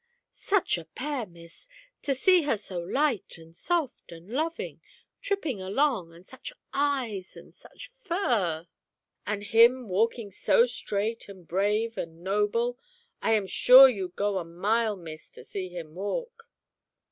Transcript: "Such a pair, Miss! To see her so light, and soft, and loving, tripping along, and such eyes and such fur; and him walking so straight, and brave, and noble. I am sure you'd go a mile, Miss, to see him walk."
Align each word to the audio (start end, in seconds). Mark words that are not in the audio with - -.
"Such 0.31 0.79
a 0.79 0.85
pair, 0.85 1.27
Miss! 1.27 1.67
To 2.01 2.15
see 2.15 2.41
her 2.41 2.57
so 2.57 2.79
light, 2.79 3.37
and 3.37 3.55
soft, 3.55 4.11
and 4.11 4.31
loving, 4.31 4.81
tripping 5.21 5.61
along, 5.61 6.11
and 6.11 6.25
such 6.25 6.51
eyes 6.73 7.37
and 7.37 7.53
such 7.53 7.87
fur; 7.87 8.67
and 9.27 9.43
him 9.43 9.87
walking 9.89 10.31
so 10.31 10.65
straight, 10.65 11.29
and 11.29 11.47
brave, 11.47 11.99
and 11.99 12.23
noble. 12.23 12.79
I 13.21 13.33
am 13.33 13.45
sure 13.45 13.87
you'd 13.87 14.15
go 14.15 14.39
a 14.39 14.43
mile, 14.43 14.95
Miss, 14.95 15.29
to 15.33 15.43
see 15.43 15.69
him 15.69 15.93
walk." 15.93 16.49